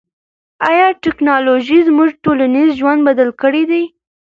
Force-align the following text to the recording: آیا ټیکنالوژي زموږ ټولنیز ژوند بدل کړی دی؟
آیا 0.69 0.87
ټیکنالوژي 1.03 1.79
زموږ 1.87 2.09
ټولنیز 2.23 2.69
ژوند 2.79 2.99
بدل 3.07 3.29
کړی 3.41 3.63
دی؟ 3.71 3.83